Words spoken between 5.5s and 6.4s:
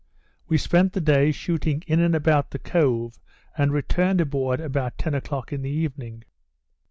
in the evening.